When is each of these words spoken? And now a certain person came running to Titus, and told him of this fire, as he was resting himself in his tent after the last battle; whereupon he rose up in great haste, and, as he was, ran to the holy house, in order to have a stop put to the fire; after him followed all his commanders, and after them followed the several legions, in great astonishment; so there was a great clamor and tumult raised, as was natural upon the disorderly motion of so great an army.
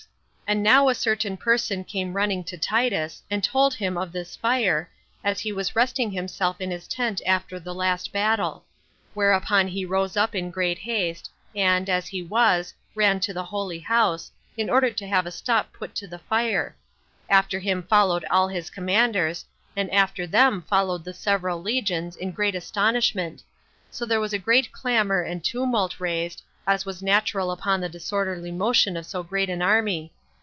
And 0.53 0.61
now 0.63 0.89
a 0.89 0.95
certain 0.95 1.37
person 1.37 1.85
came 1.85 2.11
running 2.11 2.43
to 2.43 2.57
Titus, 2.57 3.23
and 3.31 3.41
told 3.41 3.73
him 3.73 3.97
of 3.97 4.11
this 4.11 4.35
fire, 4.35 4.89
as 5.23 5.39
he 5.39 5.53
was 5.53 5.77
resting 5.77 6.11
himself 6.11 6.59
in 6.59 6.71
his 6.71 6.89
tent 6.89 7.21
after 7.25 7.57
the 7.57 7.73
last 7.73 8.11
battle; 8.11 8.65
whereupon 9.13 9.69
he 9.69 9.85
rose 9.85 10.17
up 10.17 10.35
in 10.35 10.51
great 10.51 10.79
haste, 10.79 11.31
and, 11.55 11.89
as 11.89 12.07
he 12.09 12.21
was, 12.21 12.73
ran 12.95 13.21
to 13.21 13.33
the 13.33 13.45
holy 13.45 13.79
house, 13.79 14.29
in 14.57 14.69
order 14.69 14.89
to 14.91 15.07
have 15.07 15.25
a 15.25 15.31
stop 15.31 15.71
put 15.71 15.95
to 15.95 16.05
the 16.05 16.19
fire; 16.19 16.75
after 17.29 17.57
him 17.57 17.81
followed 17.83 18.25
all 18.25 18.49
his 18.49 18.69
commanders, 18.69 19.45
and 19.77 19.89
after 19.93 20.27
them 20.27 20.63
followed 20.63 21.05
the 21.05 21.13
several 21.13 21.61
legions, 21.61 22.17
in 22.17 22.29
great 22.31 22.55
astonishment; 22.55 23.41
so 23.89 24.05
there 24.05 24.19
was 24.19 24.33
a 24.33 24.37
great 24.37 24.69
clamor 24.73 25.21
and 25.21 25.45
tumult 25.45 25.97
raised, 26.01 26.41
as 26.67 26.85
was 26.85 27.01
natural 27.01 27.51
upon 27.51 27.79
the 27.79 27.87
disorderly 27.87 28.51
motion 28.51 28.97
of 28.97 29.05
so 29.05 29.23
great 29.23 29.49
an 29.49 29.61
army. 29.61 30.11